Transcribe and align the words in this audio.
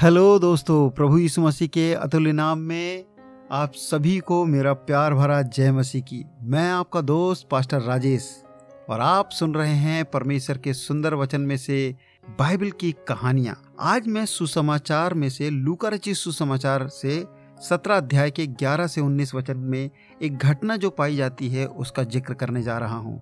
Hello 0.00 0.38
दोस्तों, 0.38 0.90
प्रभु 0.90 1.18
यीशु 1.18 1.42
मसीह 1.42 1.68
के 1.68 1.94
अतुल्य 1.94 2.32
नाम 2.32 2.58
में 2.58 3.04
आप 3.50 3.72
सभी 3.74 4.18
को 4.18 4.44
मेरा 4.44 4.72
प्यार 4.72 5.14
भरा 5.14 5.40
जय 5.42 5.70
मसीह 5.72 6.02
की। 6.02 6.22
मैं 6.42 6.70
आपका 6.70 7.00
दोस्त, 7.00 7.46
पास्टर 7.50 7.80
राजेश, 7.80 8.42
और 8.90 9.00
आप 9.00 9.30
सुन 9.30 9.54
रहे 9.54 9.74
हैं 9.74 10.04
परमेश्वर 10.04 10.58
के 10.58 10.74
सुंदर 10.74 11.14
वचन 11.14 11.40
में 11.40 11.56
से 11.56 11.96
बाइबल 12.38 12.70
की 12.70 12.92
कहानियाँ। 13.08 13.56
आज 13.80 14.08
मैं 14.08 14.26
सुसमाचार 14.26 15.14
में 15.14 15.28
से, 15.28 15.50
लूका 15.50 15.88
रचित 15.88 16.16
सुसमाचार 16.16 16.86
से 16.88 17.24
सत्रह 17.60 17.96
अध्याय 17.96 18.30
के 18.30 18.46
ग्यारह 18.46 18.86
से 18.86 19.00
उन्नीस 19.00 19.34
वचन 19.34 19.56
में 19.56 19.90
एक 20.22 20.36
घटना 20.36 20.76
जो 20.76 20.90
पाई 20.90 21.16
जाती 21.16 21.48
है, 21.48 21.66
उसका 21.66 22.02
ज़िक्र 22.02 22.34
करने 22.34 22.62
जा 22.62 22.78
रहा 22.78 22.98
हूँ। 22.98 23.20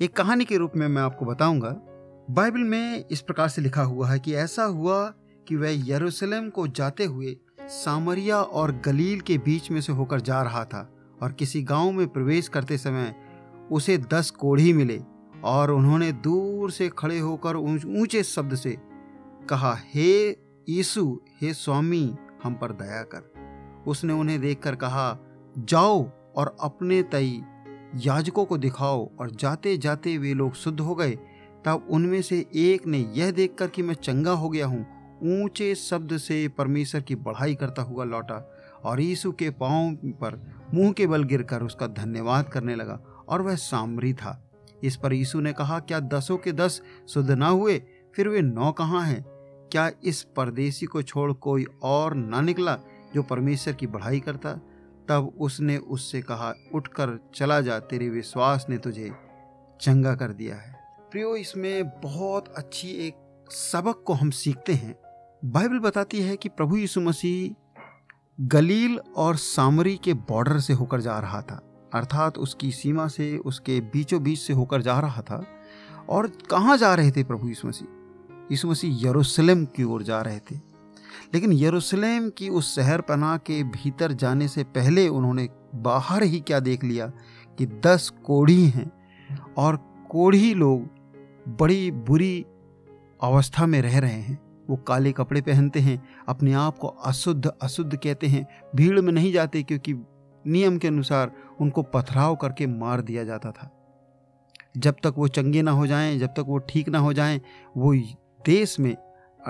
एक 0.00 0.16
कहानी 0.16 0.44
के 0.44 0.56
रूप 0.56 0.76
में 0.76 0.88
मैं 0.88 1.02
आपको 1.02 1.26
बताऊँगा। 1.26 1.76
बाइबल 2.30 2.60
में 2.60 3.04
इस 3.10 3.20
प्रकार 3.20 3.48
से 3.48 3.62
लिखा 3.62 3.82
हुआ 3.82 4.08
है 4.08 4.18
कि 4.18 4.34
ऐसा 4.34 4.64
हुआ 4.64 5.12
कि 5.48 5.56
वह 5.56 5.88
यरूशलेम 5.88 6.50
को 6.50 6.66
जाते 6.68 7.04
हुए 7.04 7.36
सामरिया 7.60 8.42
और 8.42 8.72
गलील 8.84 9.20
के 9.20 9.38
बीच 9.38 9.70
में 9.70 9.80
से 9.80 9.92
होकर 9.92 10.20
जा 10.20 10.42
रहा 10.42 10.64
था 10.64 10.90
और 11.22 11.32
किसी 11.32 11.62
गाँव 11.62 11.92
में 11.92 12.08
प्रवेश 12.08 12.48
करते 12.48 12.78
समय 12.78 13.14
उसे 13.72 13.98
दस 13.98 14.30
कोढ़ी 14.30 14.72
मिले 14.72 15.00
और 15.44 15.70
उन्होंने 15.70 16.12
दूर 16.12 16.70
से 16.70 16.90
खड़े 16.98 17.18
होकर 17.18 17.56
ऊँचे 17.56 18.22
शब्द 18.22 18.54
से 18.54 18.76
कहा, 19.50 19.76
हे 19.94 20.30
यीशु, 20.68 21.20
हे 21.40 21.54
स्वामी, 21.54 22.16
हम 22.44 22.54
पर 22.54 22.72
दया 22.72 23.02
कर। 23.02 23.32
उसने 23.86 24.12
उन्हें 24.12 24.40
देखकर 24.40 24.74
कहा, 24.74 25.18
जाओ 25.58 26.10
और 26.36 26.56
अपने 26.60 27.02
तई 27.02 27.42
याजकों 27.96 28.44
को 28.44 28.58
दिखाओ 28.58 29.10
और 29.20 29.30
जाते 29.30 29.76
जाते 29.76 30.18
वे 30.18 30.34
लोग 30.34 30.54
शुद्ध 30.54 30.80
हो 30.80 30.94
गए, 30.94 31.10
तब 31.64 31.86
उनमें 31.90 32.22
से 32.22 32.46
एक 32.54 32.86
ने 32.86 32.98
यह 33.14 33.30
देखकर 33.30 33.68
कि 33.68 33.82
मैं 33.82 33.94
चंगा 33.94 34.32
हो 34.32 34.48
गया 34.48 34.66
हूँ 34.66 34.86
ऊँचे 35.24 35.74
शब्द 35.74 36.16
से 36.16 36.48
परमेश्वर 36.48 37.00
की 37.00 37.14
बढ़ाई 37.14 37.54
करता 37.54 37.82
हुआ 37.82 38.04
लौटा 38.04 38.54
और 38.84 39.00
यीशु 39.00 39.32
के 39.32 39.50
पाँव 39.50 39.94
पर 39.94 40.54
मुँह 40.74 40.92
के 40.92 41.06
बल 41.06 41.24
गिरकर 41.24 41.62
उसका 41.62 41.86
धन्यवाद 41.86 42.48
करने 42.48 42.74
लगा 42.74 43.24
और 43.28 43.42
वह 43.42 43.54
सामरी 43.54 44.14
था। 44.14 44.50
इस 44.82 44.96
पर 44.96 45.12
यीशु 45.12 45.40
ने 45.40 45.52
कहा, 45.52 45.78
क्या 45.80 46.00
दसों 46.00 46.36
के 46.36 46.52
दस 46.52 46.82
शुद्ध 47.08 47.30
ना 47.30 47.48
हुए? 47.48 47.82
फिर 48.14 48.28
वे 48.28 48.42
नौ 48.42 48.72
कहाँ 48.72 49.02
हैं? 49.02 49.24
क्या 49.72 49.90
इस 50.04 50.22
परदेसी 50.22 50.86
को 50.86 51.02
छोड़ 51.02 51.32
कोई 51.32 51.66
और 51.82 52.14
ना 52.14 52.40
निकला 52.40 52.78
जो 53.14 53.22
परमेश्वर 53.22 53.74
की 53.74 53.86
बढ़ाई 53.86 54.20
करता? 54.20 54.60
तब 55.08 55.34
उसने 55.40 55.76
उससे 55.76 56.22
कहा, 56.22 56.54
उठकर 56.74 57.18
चला 57.34 57.60
जा, 57.60 57.78
तेरे 57.78 58.08
विश्वास 58.08 58.66
ने 58.68 58.78
तुझे 58.78 59.12
चंगा 59.80 60.14
कर 60.14 60.28
दिया 60.28 60.56
है। 60.56 60.76
प्रियो, 61.10 61.36
इसमें 61.36 62.00
बहुत 62.00 62.54
अच्छी 62.56 62.88
एक 62.88 63.14
सबक 63.50 64.04
को 64.06 64.12
हम 64.12 64.30
सीखते 64.30 64.72
हैं। 64.72 65.03
बाइबल 65.44 65.78
बताती 65.78 66.20
है 66.20 66.36
कि 66.36 66.48
प्रभु 66.48 66.76
यीशु 66.76 67.00
मसीह 67.00 67.54
गलील 68.40 68.98
और 69.16 69.36
सामरी 69.36 69.96
के 69.96 70.14
बॉर्डर 70.14 70.60
से 70.60 70.72
होकर 70.72 71.00
जा 71.00 71.18
रहा 71.18 71.42
था, 71.42 71.88
अर्थात 71.94 72.38
उसकी 72.38 72.72
सीमा 72.72 73.08
से, 73.08 73.38
उसके 73.38 73.80
बीचों 73.80 74.22
बीच 74.22 74.38
से 74.38 74.52
होकर 74.52 74.82
जा 74.82 75.00
रहा 75.00 75.22
था। 75.22 75.44
और 76.08 76.26
कहाँ 76.50 76.78
जा 76.78 76.94
रहे 76.94 77.10
थे 77.10 77.24
प्रभु 77.24 77.48
यीशु 77.48 77.68
मसीह? 77.68 77.88
यीशु 78.50 78.68
मसीह 78.68 79.08
यरूशलेम 79.08 79.64
की 79.64 79.82
ओर 79.82 80.02
जा 80.02 80.22
रहे 80.22 80.38
थे। 80.38 80.56
लेकिन 81.34 81.52
यरूशलेम 81.52 82.30
की 82.30 82.48
उस 82.48 82.76
शहर 82.76 83.00
पना 83.00 83.36
के 83.36 83.62
भीतर 83.62 84.12
जाने 84.12 84.48
से 84.48 84.64
पहले 84.64 85.08
उन्होंने 85.08 85.48
बाहर 85.74 86.22
ही 86.22 86.40
क्या 86.40 86.60
देख 86.60 86.84
लिया 86.84 87.06
कि 87.58 87.66
दस 87.66 88.12
कोढ़ी 88.24 88.66
हैं 88.66 88.92
और 89.58 89.76
कोढ़ी 90.10 90.54
लोग 90.54 90.80
बड़ी 91.48 91.90
बुरी 91.90 92.46
अवस्था 93.22 93.66
में 93.66 93.82
रह 93.82 93.98
रहे 93.98 94.20
हैं। 94.20 94.43
वो 94.70 94.76
काले 94.76 95.12
कपड़े 95.12 95.40
पहनते 95.40 95.80
हैं, 95.80 96.08
अपने 96.28 96.52
आप 96.52 96.78
को 96.78 96.88
अशुद्ध 96.88 97.52
अशुद्ध 97.62 97.96
कहते 97.96 98.26
हैं। 98.26 98.46
भीड़ 98.76 99.00
में 99.00 99.12
नहीं 99.12 99.32
जाते 99.32 99.62
क्योंकि 99.62 99.94
नियम 100.46 100.78
के 100.78 100.88
अनुसार 100.88 101.32
उनको 101.60 101.82
पथराव 101.82 102.36
करके 102.36 102.66
मार 102.66 103.00
दिया 103.00 103.24
जाता 103.24 103.50
था। 103.50 103.70
जब 104.76 104.94
तक 105.02 105.14
वो 105.16 105.28
चंगे 105.28 105.62
ना 105.62 105.70
हो 105.70 105.86
जाएँ, 105.86 106.18
जब 106.18 106.26
तक 106.26 106.44
वो 106.46 106.58
ठीक 106.58 106.88
ना 106.88 106.98
हो 106.98 107.12
जाएँ, 107.12 107.40
वो 107.76 107.94
देश 108.46 108.80
में 108.80 108.96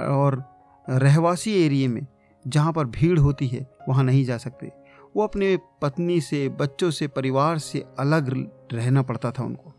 और 0.00 0.44
रहवासी 0.90 1.64
एरिए 1.64 1.88
में 1.88 2.06
जहाँ 2.46 2.72
पर 2.72 2.84
भीड़ 2.84 3.18
होती 3.18 3.46
है, 3.46 3.66
वहाँ 3.88 4.04
नहीं 4.04 4.24
जा 4.24 4.38
सकते। 4.38 4.72
वो 5.16 5.22
अपने 5.22 5.58
पत्नी 5.82 6.20
से, 6.20 6.48
बच्चों 6.48 6.90
से, 6.90 7.06
परिवार 7.08 7.58
से 7.58 7.84
अलग 7.98 8.48
रहना 8.72 9.02
पड़ता 9.02 9.30
था 9.30 9.44
उनको। 9.44 9.72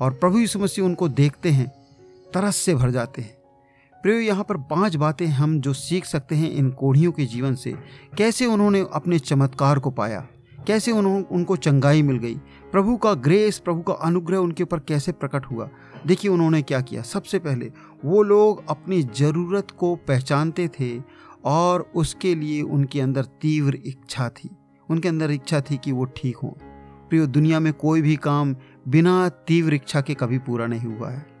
और 0.00 0.14
प्रभु 0.14 0.38
यीशु 0.38 0.58
मसीह 0.58 0.84
उनको 0.84 1.08
देखते 1.08 1.50
हैं, 1.50 1.68
तरस 2.34 2.56
से 2.56 2.74
भर 2.74 2.90
जाते 2.90 3.22
हैं। 3.22 3.43
प्रियो, 4.04 4.18
यहाँ 4.18 4.44
पर 4.44 4.56
पाँच 4.56 4.96
बातें 4.96 5.26
हम 5.26 5.60
जो 5.60 5.72
सीख 5.72 6.04
सकते 6.04 6.34
हैं 6.34 6.50
इन 6.50 6.70
कोढ़ियों 6.70 7.12
के 7.12 7.24
जीवन 7.24 7.54
से। 7.54 7.74
कैसे 8.18 8.46
उन्होंने 8.46 8.86
अपने 8.92 9.18
चमत्कार 9.18 9.78
को 9.78 9.90
पाया? 9.90 10.26
कैसे 10.66 10.92
उन्होंने 10.92 11.24
उनको 11.30 11.56
चंगाई 11.56 12.02
मिल 12.02 12.18
गई? 12.18 12.34
प्रभु 12.72 12.96
का 12.96 13.14
ग्रेस 13.14 13.58
प्रभु 13.58 13.82
का 13.82 13.92
अनुग्रह 13.92 14.38
उनके 14.38 14.62
ऊपर 14.62 14.78
कैसे 14.78 15.12
प्रकट 15.12 15.46
हुआ? 15.46 15.68
देखिए 16.06 16.30
उन्होंने 16.30 16.62
क्या 16.62 16.80
किया। 16.80 17.02
सबसे 17.02 17.38
पहले, 17.38 17.72
वो 18.04 18.22
लोग 18.22 18.64
अपनी 18.68 19.02
ज़रूरत 19.02 19.70
को 19.70 19.96
पहचानते 19.96 20.68
थे 20.68 21.02
और 21.44 21.92
उसके 21.94 22.34
लिए 22.34 22.62
उनके 22.62 23.00
अंदर 23.00 23.24
तीव्र 23.24 23.78
इच्छा 23.86 24.28
थी। 24.28 24.50
उनके 24.90 25.08
अंदर 25.08 25.30
इच्छा 25.30 25.60
थी 25.60 25.76
कि 25.76 25.92
वो 25.92 26.04
ठीक 26.04 26.36
हों। 26.36 26.50
प्रियो, 27.08 27.26
दुनिया 27.26 27.60
में 27.60 27.72
कोई 27.72 28.02
भी 28.02 28.16
काम 28.16 28.56
बिना 28.88 29.28
तीव्र 29.28 29.74
इच्छा 29.74 30.00
के 30.00 30.14
कभी 30.14 30.38
पूरा 30.38 30.66
नहीं 30.66 30.94
हुआ 30.94 31.10
है। 31.10 31.33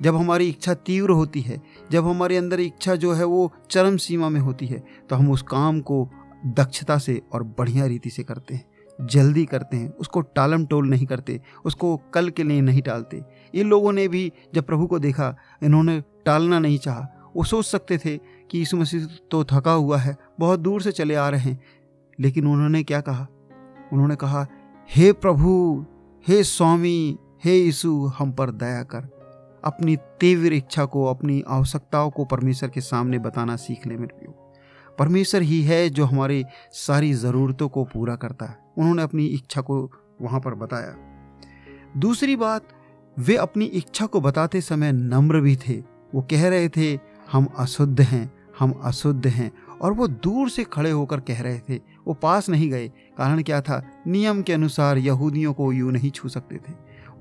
जब 0.00 0.16
हमारी 0.16 0.48
इच्छा 0.48 0.74
तीव्र 0.76 1.10
होती 1.10 1.40
है, 1.40 1.60
जब 1.90 2.06
हमारे 2.06 2.36
अंदर 2.36 2.60
इच्छा 2.60 2.94
जो 2.96 3.12
है 3.12 3.24
वो 3.24 3.50
चरम 3.70 3.96
सीमा 3.96 4.28
में 4.28 4.40
होती 4.40 4.66
है 4.66 4.82
तो 5.10 5.16
हम 5.16 5.30
उस 5.30 5.42
काम 5.42 5.80
को 5.80 6.08
दक्षता 6.48 6.98
से 6.98 7.20
और 7.32 7.42
बढ़िया 7.58 7.86
रीति 7.86 8.10
से 8.10 8.22
करते 8.22 8.54
हैं, 8.54 8.64
जल्दी 8.98 9.44
करते 9.44 9.76
हैं, 9.76 9.90
उसको 9.90 10.20
टालम 10.20 10.64
टोल 10.66 10.88
नहीं 10.88 11.06
करते, 11.06 11.40
उसको 11.64 11.96
कल 12.14 12.28
के 12.30 12.42
लिए 12.42 12.60
नहीं 12.60 12.82
टालते। 12.82 13.22
इन 13.54 13.68
लोगों 13.68 13.92
ने 13.92 14.06
भी 14.08 14.32
जब 14.54 14.66
प्रभु 14.66 14.86
को 14.86 14.98
देखा, 14.98 15.34
इन्होंने 15.62 16.00
टालना 16.26 16.58
नहीं 16.58 16.78
चाहा, 16.78 17.06
वो 17.36 17.44
सोच 17.44 17.66
सकते 17.66 17.98
थे 17.98 18.16
कि 18.16 18.58
यीशु 18.58 18.76
मसीह 18.76 19.06
तो 19.30 19.44
थका 19.44 19.72
हुआ 19.72 19.98
है, 19.98 20.16
बहुत 20.40 20.60
दूर 20.60 20.82
से 20.82 20.92
चले 20.92 21.14
आ 21.14 21.28
रहे 21.28 21.40
हैं, 21.40 21.60
लेकिन 22.18 22.46
उन्होंने 22.46 22.82
क्या 22.82 23.00
कहा? 23.00 23.26
उन्होंने 23.92 24.16
कहा, 24.16 24.46
हे 24.88 25.12
प्रभु, 25.12 25.84
हे 26.26 26.42
स्वामी, 26.44 27.18
हे 27.44 27.56
यीशु, 27.56 27.94
हम 28.18 28.32
पर 28.32 28.50
दया 28.52 28.82
कर। 28.84 29.17
अपनी 29.64 29.96
तीव्र 29.96 30.52
इच्छा 30.52 30.84
को, 30.84 31.04
अपनी 31.04 31.44
आवश्यकताओं 31.48 32.10
को 32.10 32.24
परमेश्वर 32.24 32.70
के 32.70 32.80
सामने 32.80 33.18
बताना 33.18 33.56
सीख 33.56 33.86
ले 33.86 33.96
मेरे 33.96 34.16
प्रियो 34.16 34.44
परमेश्वर 34.98 35.42
ही 35.42 35.62
है 35.62 35.90
जो 35.90 36.04
हमारी 36.04 36.44
सारी 36.72 37.12
ज़रूरतों 37.12 37.68
को 37.68 37.84
पूरा 37.84 38.16
करता 38.16 38.46
है। 38.46 38.58
उन्होंने 38.78 39.02
अपनी 39.02 39.26
इच्छा 39.26 39.60
को 39.60 39.92
वहाँ 40.22 40.40
पर 40.40 40.54
बताया। 40.54 40.94
दूसरी 41.96 42.36
बात, 42.36 42.68
वे 43.18 43.36
अपनी 43.36 43.64
इच्छा 43.64 44.06
को 44.06 44.20
बताते 44.20 44.60
समय 44.60 44.92
नम्र 44.92 45.40
भी 45.40 45.56
थे। 45.56 45.82
वो 46.14 46.22
कह 46.22 46.48
रहे 46.48 46.68
थे, 46.68 46.98
हम 47.32 47.48
अशुद्ध 47.58 48.00
हैं, 48.00 48.32
हम 48.58 48.80
अशुद्ध 48.84 49.26
हैं। 49.26 49.52
और 49.82 49.92
वो 49.92 50.08
दूर 50.08 50.50
से 50.50 50.64
खड़े 50.64 50.90
होकर 50.90 51.20
कह 51.20 51.42
रहे 51.42 51.58
थे। 51.58 51.76
वो 51.76 52.14
पास 52.14 52.48
नहीं 52.48 52.70
गए, 52.70 52.88
कारण 52.88 53.42
क्या 53.42 53.60
था? 53.60 54.02
नियम 54.06 54.42
के 54.42 54.52
अनुसार 54.52 54.98
यहूदियों 54.98 55.52
को 55.52 55.72
यूँ 55.72 55.92
नहीं 55.92 56.10
छू 56.10 56.28
सकते 56.28 56.56
थे। 56.56 56.72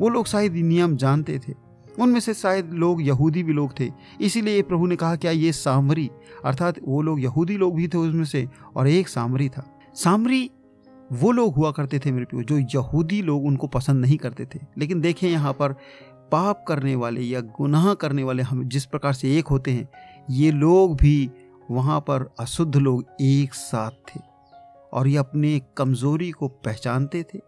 वो 0.02 0.10
लोग 0.10 0.26
शायद 0.26 0.54
नियम 0.54 0.96
जानते 0.96 1.40
थे। 1.40 1.67
उनमें 2.00 2.20
से 2.20 2.34
शायद 2.34 2.72
लोग 2.74 3.02
यहूदी 3.02 3.44
भी 3.44 3.54
लोग 3.54 3.80
थे। 3.80 3.90
इसीलिए 4.22 4.62
प्रभु 4.62 4.88
ने 4.88 4.96
कहा 4.96 5.16
क्या 5.16 5.32
ये 5.32 5.52
सामरी, 5.52 6.10
अर्थात 6.46 6.80
वो 6.84 7.02
लोग 7.02 7.22
यहूदी 7.22 7.58
लोग 7.58 7.76
भी 7.76 7.88
थे 7.88 7.98
उसमें 7.98 8.26
से, 8.26 8.48
और 8.76 8.88
एक 8.88 9.08
सामरी 9.08 9.50
था। 9.50 9.66
सामरी 9.96 10.50
वो 11.14 11.32
लोग 11.32 11.56
हुआ 11.56 11.72
करते 11.72 12.00
थे 12.00 12.12
मेरे 12.12 12.26
प्यो 12.26 12.42
जो 12.42 12.58
यहूदी 12.76 13.22
लोग 13.22 13.46
उनको 13.46 13.68
पसंद 13.68 14.02
नहीं 14.02 14.18
करते 14.18 14.46
थे। 14.46 14.60
लेकिन 14.78 15.02
देखें 15.02 15.28
यहाँ 15.30 15.54
पर, 15.54 15.74
पाप 16.32 16.64
करने 16.68 16.96
वाले 16.96 17.22
या 17.22 17.42
गुनाह 17.58 17.94
करने 17.94 18.24
वाले 18.24 18.44
हम 18.44 18.64
जिस 18.64 18.86
प्रकार 18.86 19.14
से 19.14 19.38
एक 19.38 19.48
होते 19.48 19.72
हैं, 19.72 19.88
ये 20.30 20.52
लोग 20.52 20.96
भी 20.96 21.30
वहाँ 21.72 22.00
पर 22.00 22.30
अशुद्ध 22.40 22.76
लोग 22.76 23.06
एक 23.22 23.54
साथ 23.54 23.92
थे, 24.10 24.20
और 24.94 25.08
ये 25.08 25.18
अपने 25.18 25.60
कमज़ोरी 25.78 26.32
को 26.32 26.48
पहचानते 26.48 27.24
थे, 27.24 27.40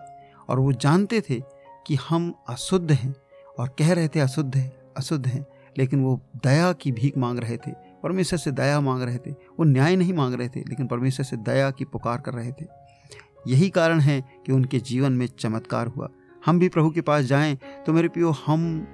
और 0.50 0.60
वो 0.60 0.72
जानते 0.74 1.22
थे 1.22 1.42
कि 1.88 1.96
हम 2.10 2.34
अशुद्ध 2.50 2.92
हैं 2.92 3.14
और 3.60 3.76
कह 3.80 3.94
रहे 3.94 4.08
थे, 4.08 4.20
अशुद्ध 4.20 4.56
हैं 4.56 4.72
अशुद्ध 4.98 5.28
हैं। 5.28 5.46
लेकिन 5.78 6.02
वो 6.02 6.22
दया 6.44 6.72
की 6.74 6.92
भीख 6.92 7.18
मांग 7.18 7.40
रहे 7.40 7.58
थे, 7.58 7.72
परमेश्वर 8.04 8.40
से 8.40 8.52
दया 8.52 8.80
मांग 8.82 9.04
रहे 9.04 9.18
थे। 9.18 9.32
वो 9.32 9.64
न्याय 9.64 9.96
नहीं 9.96 10.14
मांग 10.14 10.34
रहे 10.34 10.50
थे, 10.50 10.60
लेकिन 10.60 10.88
परमेश्वर 10.88 11.26
से 11.26 11.38
दया 11.38 11.72
की 11.72 11.86
पुकार 11.86 12.22
कर 12.22 12.34
रहे 12.34 12.52
थे। 12.52 12.66
यही 13.48 13.70
कारण 13.70 14.00
है 14.00 14.24
कि 14.46 14.52
उनके 14.52 14.80
जीवन 14.80 15.12
में 15.12 15.28
चमत्कार 15.40 15.88
हुआ। 15.88 16.10
हम 16.46 16.60
भी 16.60 16.70
प्रभु 16.70 16.90
के 16.90 17.02
पास 17.02 17.26
जाएँ 17.26 17.58
तो 17.86 17.94
मेरे 17.94 18.08
पियो 18.08 18.32
हम 18.46 18.88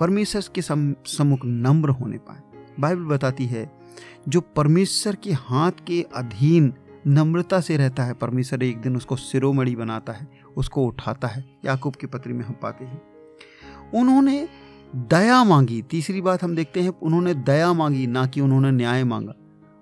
परमेश्वर 0.00 0.42
के 0.54 0.62
सम्मुख 0.62 1.40
नम्र 1.44 1.88
होने 1.88 2.18
पाए। 2.18 2.40
बाइबल 2.80 3.04
बताती 3.04 3.46
है, 3.46 3.70
जो 4.28 4.40
परमेश्वर 4.40 5.16
के 5.16 5.32
हाथ 5.32 5.72
के 5.86 6.06
अधीन 6.16 6.72
नम्रता 7.06 7.60
से 7.60 7.76
रहता 7.76 8.04
है, 8.04 8.14
परमेश्वर 8.14 8.62
एक 8.62 8.80
दिन 8.80 8.96
उसको 8.96 9.16
सिरोमणि 9.16 9.74
बनाता 9.76 10.12
है, 10.12 10.28
उसको 10.56 10.86
उठाता 10.86 11.28
है। 11.28 11.44
याकूब 11.64 11.94
की 11.94 12.06
पत्री 12.06 12.32
में 12.32 12.44
हम 12.44 12.54
पाते 12.62 12.84
हैं। 12.84 13.11
उन्होंने 13.94 14.48
दया 14.96 15.44
मांगी। 15.44 15.82
तीसरी 15.82 16.20
बात 16.20 16.44
हम 16.44 16.56
देखते 16.56 16.80
हैं, 16.80 16.88
उन्होंने 16.88 17.34
दया 17.34 17.72
मांगी, 17.72 18.06
ना 18.06 18.26
कि 18.26 18.40
उन्होंने 18.40 18.70
न्याय 18.70 19.04
मांगा। 19.04 19.32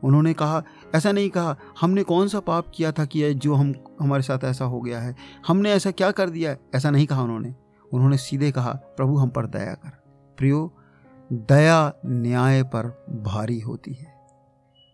उन्होंने 0.04 0.34
कहा, 0.34 0.62
ऐसा 0.94 1.12
नहीं 1.12 1.30
कहा, 1.30 1.56
हमने 1.80 2.02
कौन 2.02 2.28
सा 2.28 2.40
पाप 2.40 2.72
किया 2.74 2.92
था 2.92 3.04
कि 3.04 3.34
जो 3.34 3.54
हम, 3.54 3.74
हमारे 4.00 4.22
साथ 4.22 4.38
ऐसा 4.44 4.64
हो 4.64 4.80
गया 4.80 5.00
है? 5.00 5.16
हमने 5.46 5.70
ऐसा 5.72 5.90
क्या 5.90 6.10
कर 6.10 6.30
दिया 6.30 6.56
ऐसा 6.74 6.90
नहीं 6.90 7.06
कहा 7.06 7.22
उन्होंने। 7.22 7.54
उन्होंने 7.92 8.16
सीधे 8.16 8.52
कहा, 8.52 8.72
प्रभु, 8.72 9.16
हम 9.16 9.28
पर 9.28 9.46
दया 9.46 9.74
कर। 9.74 9.90
प्रियो, 10.38 10.76
दया 11.32 11.92
न्याय 12.06 12.62
पर 12.62 13.04
भारी 13.10 13.60
होती 13.60 13.92
है। 13.92 14.14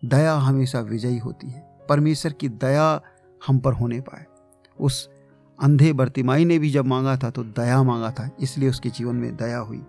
दया 0.05 0.33
हमेशा 0.33 0.79
विजयी 0.79 1.17
होती 1.17 1.49
है। 1.49 1.77
परमेश्वर 1.89 2.33
की 2.33 2.49
दया 2.49 3.01
हम 3.47 3.59
पर 3.59 3.73
होने 3.73 4.01
पाए। 4.01 4.25
उस 4.79 5.09
अंधे 5.59 5.91
बर्तिमाई 5.93 6.45
ने 6.45 6.57
भी 6.59 6.69
जब 6.69 6.85
मांगा 6.85 7.15
था 7.17 7.29
तो 7.29 7.43
दया 7.43 7.81
मांगा 7.83 8.11
था, 8.11 8.29
इसलिए 8.39 8.69
उसके 8.69 8.89
जीवन 8.89 9.15
में 9.15 9.35
दया 9.35 9.57
हुई। 9.57 9.81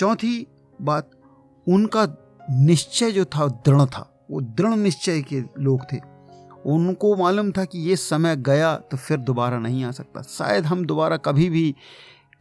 चौथी 0.00 0.46
बात, 0.82 1.10
उनका 1.66 2.06
निश्चय 2.50 3.12
जो 3.12 3.24
था, 3.24 3.46
दृढ़ 3.46 3.84
था। 3.84 4.08
वो 4.30 4.40
दृढ़ 4.40 4.74
निश्चय 4.74 5.22
के 5.22 5.40
लोग 5.58 5.82
थे। 5.92 5.98
उनको 6.66 7.14
मालूम 7.16 7.50
था 7.52 7.64
कि 7.64 7.78
ये 7.78 7.96
समय 7.96 8.36
गया 8.36 8.74
तो 8.76 8.96
फिर 8.96 9.18
दोबारा 9.18 9.58
नहीं 9.58 9.84
आ 9.84 9.90
सकता। 9.90 10.22
शायद 10.22 10.66
हम 10.66 10.84
दोबारा 10.84 11.16
कभी 11.16 11.48
भी 11.50 11.74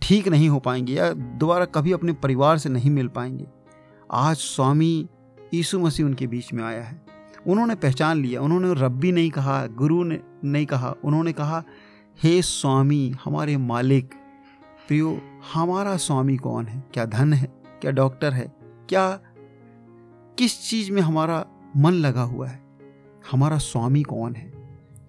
ठीक 0.01 0.27
नहीं 0.27 0.49
हो 0.49 0.59
पाएँगे 0.59 0.93
या 0.93 1.11
दोबारा 1.13 1.65
कभी 1.65 1.91
अपने 1.91 2.13
परिवार 2.13 2.57
से 2.57 2.69
नहीं 2.69 2.91
मिल 2.91 3.07
पाएँगे। 3.07 3.47
आज 4.11 4.35
स्वामी 4.35 5.07
यीशु 5.53 5.79
मसीह 5.79 6.05
उनके 6.05 6.27
बीच 6.27 6.53
में 6.53 6.63
आया 6.63 6.83
है। 6.83 7.10
उन्होंने 7.47 7.75
पहचान 7.75 8.21
लिया, 8.21 8.41
उन्होंने 8.41 8.73
रब्बी 8.73 9.11
नहीं 9.11 9.29
कहा, 9.29 9.67
गुरु 9.67 10.03
ने 10.03 10.19
नहीं 10.43 10.65
कहा, 10.65 10.95
उन्होंने 11.03 11.33
कहा, 11.33 11.63
हे 12.23 12.41
स्वामी, 12.41 13.15
हमारे 13.25 13.57
मालिक, 13.57 14.09
प्रियो, 14.87 15.21
हमारा 15.53 15.97
स्वामी 15.97 16.37
कौन 16.37 16.65
है? 16.65 16.83
क्या 16.93 17.05
धन 17.05 17.33
है? 17.33 17.51
क्या 17.81 17.91
डॉक्टर 17.91 18.33
है? 18.33 18.55
क्या, 18.89 19.19
किस 20.37 20.69
चीज़ 20.69 20.91
में 20.91 21.01
हमारा 21.01 21.45
मन 21.77 21.91
लगा 21.91 22.21
हुआ 22.21 22.47
है? 22.47 22.63
हमारा 23.31 23.57
स्वामी 23.57 24.03
कौन 24.03 24.35
है? 24.35 24.51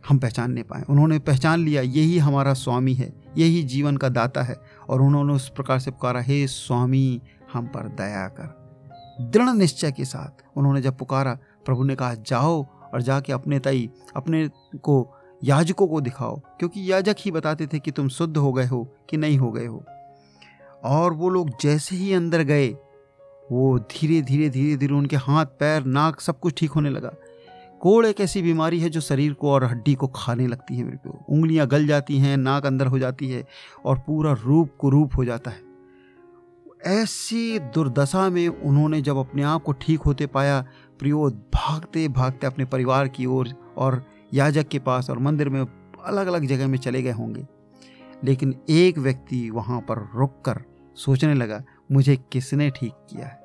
हम 0.08 0.18
पहचानने 0.18 0.62
पाए। 0.62 0.82
उन्होंने 0.90 1.18
पहचान 1.18 1.60
लिया, 1.60 1.82
यही 1.82 2.18
हमारा 2.18 2.54
स्वामी 2.54 2.94
है, 2.94 3.22
यही 3.36 3.62
जीवन 3.62 3.96
का 3.96 4.08
दाता 4.08 4.42
है, 4.42 4.60
और 4.88 5.02
उन्होंने 5.02 5.32
उस 5.32 5.48
प्रकार 5.48 5.78
से 5.78 5.90
पुकारा, 5.90 6.20
हे 6.20 6.46
स्वामी, 6.46 7.22
हम 7.52 7.66
पर 7.66 7.88
दया 7.88 8.28
कर। 8.28 8.62
दृढ़ 9.20 9.50
निश्चय 9.50 9.92
के 9.92 10.04
साथ 10.04 10.58
उन्होंने 10.58 10.82
जब 10.82 10.98
पुकारा 10.98 11.38
प्रभु 11.66 11.84
ने 11.84 11.94
कहा, 11.94 12.14
जाओ 12.14 12.66
और 12.94 13.02
जाके 13.02 13.32
अपने 13.32 13.58
तई, 13.58 13.90
अपने 14.16 14.50
को, 14.82 15.14
याजकों 15.44 15.86
को 15.86 16.00
दिखाओ, 16.00 16.40
क्योंकि 16.58 16.92
याजक 16.92 17.16
ही 17.18 17.30
बताते 17.30 17.66
थे 17.66 17.78
कि 17.78 17.90
तुम 17.90 18.08
शुद्ध 18.08 18.36
हो 18.36 18.52
गए 18.52 18.66
हो 18.66 18.88
कि 19.10 19.16
नहीं 19.16 19.38
हो 19.38 19.52
गए 19.52 19.66
हो। 19.66 19.84
और 20.84 21.12
वो 21.12 21.28
लोग 21.28 21.50
जैसे 21.60 21.96
ही 21.96 22.12
अंदर 22.12 22.42
गए, 22.42 22.68
वो 23.52 23.78
धीरे 23.78 24.22
धीरे 24.22 24.48
धीरे 24.48 24.76
धीरे 24.76 24.94
उनके 24.94 25.16
हाथ, 25.16 25.46
पैर, 25.46 25.84
नाक 25.84 26.20
सब 26.20 26.40
कुछ 26.40 26.54
ठीक 26.56 26.70
होने 26.70 26.90
लगा। 26.90 27.12
कोड़ 27.80 28.06
एक 28.06 28.20
ऐसी 28.20 28.42
बीमारी 28.42 28.80
है 28.80 28.90
जो 28.90 29.00
शरीर 29.00 29.32
को 29.32 29.50
और 29.50 29.64
हड्डी 29.64 29.94
को 29.94 30.06
खाने 30.06 30.46
लगती 30.46 30.76
है 30.76 30.84
मेरे 30.84 30.96
को 30.96 31.24
उंगलियाँ 31.28 31.66
गल 31.66 31.86
जाती 31.86 32.18
हैं, 32.18 32.36
नाक 32.36 32.66
अंदर 32.66 32.86
हो 32.86 32.98
जाती 32.98 33.28
है 33.28 33.46
और 33.84 33.98
पूरा 33.98 34.32
रूप 34.32 34.70
कुरूप 34.78 35.16
हो 35.16 35.24
जाता 35.24 35.50
है। 35.50 35.72
ऐसी 36.86 37.58
दुर्दशा 37.58 38.30
में 38.30 38.48
उन्होंने 38.48 39.02
जब 39.02 39.16
अपने 39.16 39.42
आप 39.42 39.62
को 39.62 39.72
ठीक 39.72 40.00
होते 40.00 40.26
पाया 40.26 40.64
प्रियो 41.02 41.30
भागते 41.30 42.08
भागते 42.08 42.46
अपने 42.46 42.64
परिवार 42.64 43.08
की 43.08 43.26
ओर 43.26 43.48
और, 43.48 43.54
और 43.76 44.04
याजक 44.34 44.68
के 44.68 44.78
पास 44.78 45.10
और 45.10 45.18
मंदिर 45.18 45.48
में 45.48 45.66
अलग 46.04 46.26
अलग 46.26 46.44
जगह 46.44 46.66
में 46.66 46.78
चले 46.78 47.02
गए 47.02 47.10
होंगे। 47.10 47.46
लेकिन 48.24 48.54
एक 48.70 48.98
व्यक्ति 48.98 49.50
वहाँ 49.50 49.80
पर 49.80 50.10
रुक 50.14 50.42
कर 50.44 50.62
सोचने 50.94 51.34
लगा 51.34 51.62
मुझे 51.92 52.16
किसने 52.16 52.70
ठीक 52.70 52.92
किया 52.92 53.26
है? 53.26 53.40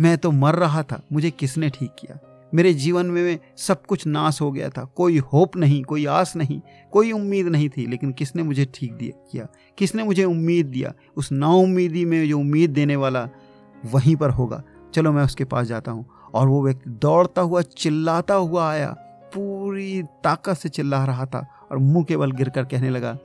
मैं 0.00 0.18
तो 0.18 0.30
मर 0.30 0.54
रहा 0.54 0.82
था 0.82 1.02
मुझे 1.12 1.30
किसने 1.30 1.70
ठीक 1.70 1.90
किया? 1.98 2.18
मेरे 2.54 2.74
जीवन 2.74 3.06
में 3.06 3.38
सब 3.56 3.86
कुछ 3.86 4.06
नाश 4.06 4.40
हो 4.40 4.52
गया 4.52 4.68
था 4.68 4.84
कोई 4.84 5.18
होप 5.18 5.56
नहीं 5.56 5.82
कोई 5.82 6.06
आस 6.06 6.36
नहीं 6.36 6.60
कोई 6.92 7.12
उम्मीद 7.12 7.46
नहीं 7.46 7.68
थी 7.68 7.86
लेकिन 7.86 8.12
किसने 8.12 8.42
मुझे 8.42 8.64
ठीक 8.74 8.92
दिया 8.92 9.24
किया? 9.32 9.46
किसने 9.78 10.04
मुझे 10.04 10.24
उम्मीद 10.24 10.66
दिया? 10.66 10.92
उस 11.16 11.32
नाउमीदी 11.32 12.04
में 12.04 12.28
जो 12.28 12.38
उम्मीद 12.38 12.70
देने 12.70 12.96
वाला 12.96 13.28
वहीं 13.84 14.16
पर 14.16 14.30
होगा। 14.30 14.62
चलो 14.94 15.12
मैं 15.12 15.24
उसके 15.24 15.44
पास 15.44 15.66
जाता 15.66 15.92
हूँ। 15.92 16.19
और 16.34 16.48
वो 16.48 16.64
व्यक्ति 16.64 16.90
दौड़ता 16.90 17.42
हुआ, 17.42 17.62
चिल्लाता 17.62 18.34
हुआ 18.34 18.70
आया। 18.70 18.96
पूरी 19.34 20.02
ताकत 20.02 20.54
से 20.54 20.68
चिल्ला 20.68 21.04
रहा 21.04 21.26
था 21.26 21.46
और 21.70 21.78
मुँह 21.78 22.04
के 22.04 22.16
बल 22.16 22.30
गिरकर 22.30 22.64
कहने 22.64 22.90
लगा, 22.90 23.18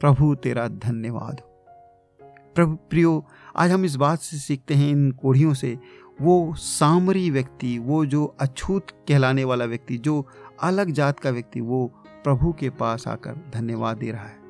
प्रभु, 0.00 0.34
तेरा 0.34 0.68
धन्यवाद। 0.68 1.40
प्रभु, 2.54 2.74
प्रियो, 2.74 3.26
आज 3.56 3.70
हम 3.70 3.84
इस 3.84 3.96
बात 3.96 4.18
से 4.18 4.36
सीखते 4.36 4.74
हैं, 4.74 4.90
इन 4.90 5.10
कोढ़ियों 5.10 5.54
से। 5.54 5.78
वो 6.20 6.54
सामरी 6.54 7.30
व्यक्ति, 7.30 7.78
वो 7.78 8.06
जो 8.06 8.36
अछूत 8.40 8.86
कहलाने 8.90 9.44
वाला 9.44 9.64
व्यक्ति, 9.64 9.98
जो 9.98 10.26
अलग 10.62 10.90
जात 10.90 11.20
का 11.20 11.30
व्यक्ति, 11.30 11.60
वो 11.60 11.86
प्रभु 12.24 12.52
के 12.52 12.70
पास 12.70 13.08
आकर 13.08 13.50
धन्यवाद 13.54 13.96
दे 13.96 14.10
रहा 14.10 14.24
है। 14.24 14.40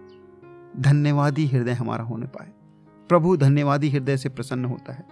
धन्यवादी 0.79 1.47
हृदय 1.47 1.73
हमारा 1.73 2.05
होने 2.05 2.27
पाए। 2.27 2.49
प्रभु 3.09 3.37
धन्यवादी 3.37 3.91
हृदय 3.91 4.17
से 4.17 4.29
प्रसन्न 4.29 4.65
होता 4.65 4.93
है। 4.93 5.07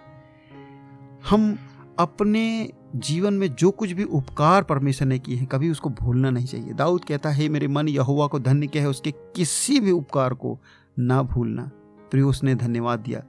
हम 1.29 1.59
अपने 1.99 2.69
जीवन 2.95 3.33
में 3.33 3.55
जो 3.55 3.71
कुछ 3.71 3.91
भी 3.91 4.03
उपकार 4.03 4.63
परमेश्वर 4.63 5.07
ने 5.07 5.19
किए 5.19 5.35
हैं, 5.35 5.47
कभी 5.47 5.69
उसको 5.69 5.89
भूलना 5.89 6.29
नहीं 6.29 6.45
चाहिए। 6.45 6.73
दाऊद 6.73 7.05
कहता, 7.05 7.29
है 7.29 7.49
मेरे 7.49 7.67
मन 7.67 7.87
यहुआ 7.87 8.27
को 8.27 8.39
धन्य 8.39 8.67
क्या 8.67 8.81
है 8.81 8.89
उसके 8.89 9.11
किसी 9.11 9.79
भी 9.79 9.91
उपकार 9.91 10.33
को 10.33 10.59
ना 10.99 11.23
भूलना। 11.23 11.71
तो 12.11 12.29
उसने 12.29 12.55
धन्यवाद 12.55 12.99
दिया। 12.99 13.23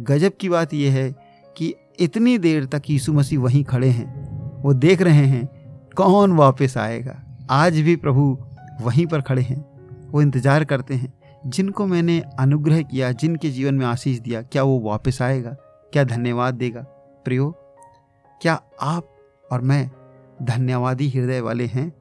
गजब 0.00 0.32
की 0.40 0.48
बात 0.48 0.74
यह 0.74 0.92
है 0.92 1.14
कि 1.56 1.74
इतनी 2.00 2.38
देर 2.38 2.64
तक 2.64 2.82
यीशु 2.90 3.12
मसीह 3.12 3.38
वहीं 3.38 3.64
खड़े 3.64 3.88
हैं। 3.88 4.28
वो 4.62 4.74
देख 4.74 5.02
रहे 5.02 5.26
हैं, 5.26 5.46
कौन 5.96 6.32
वापस 6.32 6.76
आएगा? 6.76 7.46
आज 7.50 7.80
भी 7.80 7.96
प्रभु 7.96 8.38
वहीं 8.80 9.06
पर 9.06 9.20
खड़े 9.20 9.42
हैं। 9.42 9.64
वो 10.10 10.22
इंतज़ार 10.22 10.64
करते 10.64 10.94
हैं। 10.94 11.12
जिनको 11.46 11.86
मैंने 11.86 12.22
अनुग्रह 12.38 12.82
किया, 12.82 13.12
जिनके 13.12 13.50
जीवन 13.50 13.74
में 13.74 13.86
आशीष 13.86 14.18
दिया, 14.18 14.42
क्या 14.42 14.62
वो 14.62 14.80
वापस 14.80 15.22
आएगा? 15.22 15.50
क्या 15.92 16.04
धन्यवाद 16.04 16.54
देगा? 16.54 16.80
प्रियो 17.24 17.67
क्या 18.42 18.62
आप 18.80 19.16
और 19.52 19.60
मैं 19.60 19.90
धन्यवादी 20.42 21.08
हृदय 21.08 21.40
वाले 21.40 21.66
हैं? 21.66 21.92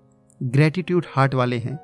ग्रेटिट्यूड 0.44 1.06
हार्ट 1.16 1.34
वाले 1.34 1.58
हैं? 1.58 1.80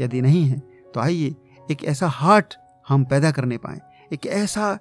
यदि 0.00 0.20
नहीं 0.20 0.44
हैं 0.44 0.60
तो 0.94 1.00
आइए 1.00 1.34
एक 1.70 1.84
ऐसा 1.84 2.08
हार्ट 2.08 2.54
हम 2.88 3.04
पैदा 3.04 3.30
करने 3.30 3.56
पाएँ। 3.58 3.80
एक 4.12 4.26
ऐसा 4.26 4.78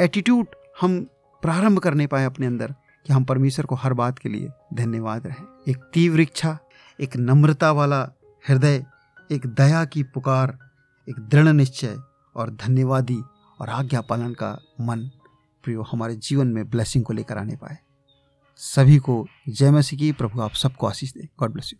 एटीट्यूड 0.00 0.46
हम 0.80 1.00
प्रारंभ 1.42 1.78
करने 1.78 2.06
पाए 2.06 2.24
अपने 2.24 2.46
अंदर 2.46 2.74
कि 3.06 3.12
हम 3.12 3.24
परमेश्वर 3.24 3.66
को 3.66 3.74
हर 3.74 3.92
बात 3.92 4.18
के 4.18 4.28
लिए 4.28 4.48
धन्यवाद 4.74 5.26
रहें। 5.26 5.46
एक 5.68 5.76
तीव्र 5.94 6.20
इच्छा, 6.20 6.58
एक 7.00 7.16
नम्रता 7.16 7.72
वाला 7.72 8.02
हृदय, 8.48 8.84
एक 9.32 9.46
दया 9.46 9.84
की 9.84 10.02
पुकार, 10.02 10.58
एक 11.08 11.18
दृढ़ 11.18 11.48
निश्चय 11.48 11.96
और 12.36 12.50
धन्यवादी 12.50 13.20
और 13.60 13.68
आज्ञा 13.68 14.00
पालन 14.00 14.32
का 14.32 14.58
मन 14.80 15.10
प्रियो 15.64 15.82
हमारे 15.82 16.14
जीवन 16.16 16.46
में 16.46 16.68
ब्लेसिंग 16.70 17.04
को 17.04 17.12
लेकर 17.12 17.38
आने 17.38 17.56
पाए। 17.56 17.78
सभी 18.62 18.98
को 18.98 19.26
जय 19.48 19.70
मसीह 19.70 19.98
की 19.98 20.12
प्रभु 20.12 20.40
आप 20.40 20.52
सबको 20.52 20.86
आशीष 20.86 21.12
दे। 21.12 21.28
God 21.38 21.52
bless 21.52 21.72
you 21.72 21.78